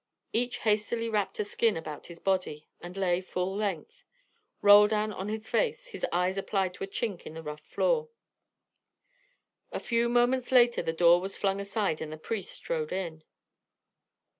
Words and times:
Each 0.33 0.57
hastily 0.57 1.09
wrapped 1.09 1.37
a 1.39 1.43
skin 1.43 1.77
about 1.77 2.07
his 2.07 2.17
body, 2.17 2.67
and 2.81 2.97
lay 2.97 3.21
full 3.21 3.55
length, 3.55 4.07
Roldan 4.63 5.13
on 5.13 5.27
his 5.29 5.47
face, 5.47 5.89
his 5.89 6.03
eyes 6.11 6.37
applied 6.39 6.73
to 6.73 6.83
a 6.83 6.87
chink 6.87 7.21
in 7.27 7.35
the 7.35 7.43
rough 7.43 7.61
floor. 7.61 8.09
A 9.71 9.79
few 9.79 10.09
moments 10.09 10.51
later 10.51 10.81
the 10.81 10.91
door 10.91 11.21
was 11.21 11.37
flung 11.37 11.59
aside 11.59 12.01
and 12.01 12.11
the 12.11 12.17
priest 12.17 12.49
strode 12.51 12.91
in. 12.91 13.21